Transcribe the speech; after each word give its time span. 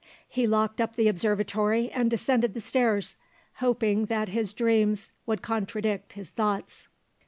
He 0.27 0.47
locked 0.47 0.81
up 0.81 0.95
the 0.95 1.07
observatory 1.07 1.91
and 1.91 2.09
descended 2.09 2.55
the 2.55 2.59
stairs, 2.59 3.17
hoping 3.57 4.05
that 4.07 4.29
his 4.29 4.51
dreams 4.51 5.11
would 5.27 5.43
contradict 5.43 6.13
his 6.13 6.31
thoughts. 6.31 6.87